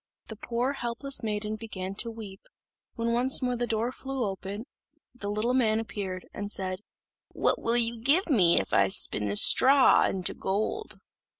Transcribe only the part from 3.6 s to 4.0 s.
door